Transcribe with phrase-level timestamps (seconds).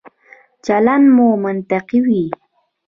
[0.65, 2.23] چلند مو منطقي وي.